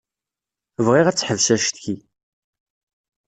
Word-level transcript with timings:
Bɣiɣ 0.85 1.05
ad 1.07 1.17
teḥbes 1.17 1.47
acetki. 1.55 1.95